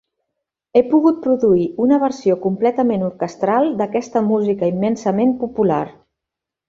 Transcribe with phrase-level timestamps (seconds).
[0.77, 5.83] Ha pogut produir una versió completament orquestral d'aquesta música immensament popular.